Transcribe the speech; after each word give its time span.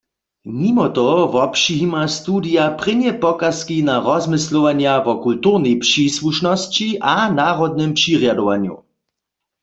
Nimo 0.59 0.85
toho 0.97 1.19
wopřijima 1.33 2.03
studija 2.17 2.65
prěnje 2.79 3.11
pokazki 3.23 3.77
na 3.87 3.95
rozmyslowanja 4.07 4.93
wo 5.05 5.13
kulturnej 5.25 5.75
přisłušnosći 5.83 6.87
a 7.13 7.15
narodnym 7.37 7.91
přirjadowanju. 7.99 8.75